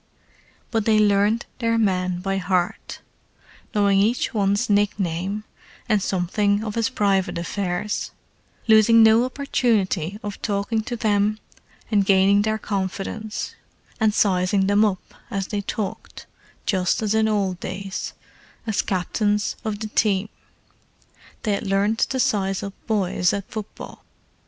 [0.71, 3.01] But they learned their men by heart,
[3.75, 5.43] knowing each one's nickname
[5.87, 8.09] and something of his private affairs;
[8.67, 11.37] losing no opportunity of talking to them
[11.91, 13.53] and gaining their confidence,
[13.99, 16.25] and sizing them up, as they talked,
[16.65, 18.13] just as in old days,
[18.65, 20.29] as captains of the team,
[21.43, 24.03] they had learned to size up boys at football.